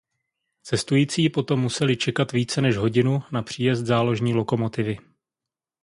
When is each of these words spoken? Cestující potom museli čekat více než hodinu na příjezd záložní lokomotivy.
Cestující 0.63 1.29
potom 1.29 1.59
museli 1.59 1.97
čekat 1.97 2.31
více 2.31 2.61
než 2.61 2.77
hodinu 2.77 3.21
na 3.31 3.41
příjezd 3.43 3.85
záložní 3.85 4.33
lokomotivy. 4.33 4.97